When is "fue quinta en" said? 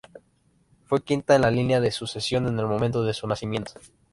0.87-1.43